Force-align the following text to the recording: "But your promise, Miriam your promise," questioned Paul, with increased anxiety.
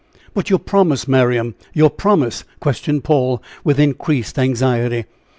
"But 0.33 0.49
your 0.49 0.57
promise, 0.57 1.07
Miriam 1.07 1.53
your 1.75 1.91
promise," 1.91 2.43
questioned 2.59 3.03
Paul, 3.03 3.39
with 3.63 3.77
increased 3.79 4.39
anxiety. 4.39 5.05